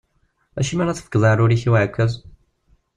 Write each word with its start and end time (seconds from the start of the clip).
Acimi 0.59 0.81
ara 0.83 0.97
tefkeḍ 0.97 1.23
aɛrur-ik 1.27 1.63
i 1.67 1.69
uɛekkaz? 1.71 2.13